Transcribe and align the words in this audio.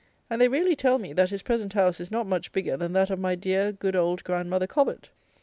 And 0.31 0.41
they 0.41 0.47
really 0.47 0.75
tell 0.75 0.97
me, 0.97 1.13
that 1.13 1.29
his 1.29 1.43
present 1.43 1.73
house 1.73 1.99
is 1.99 2.09
not 2.09 2.25
much 2.25 2.51
bigger 2.51 2.75
than 2.75 2.93
that 2.93 3.11
of 3.11 3.19
my 3.19 3.35
dear, 3.35 3.71
good 3.71 3.95
old 3.95 4.23
grandmother 4.23 4.65
Cobbett. 4.65 5.09